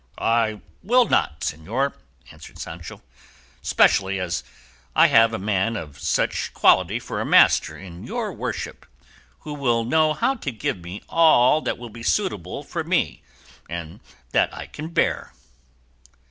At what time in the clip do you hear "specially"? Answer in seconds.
3.61-4.19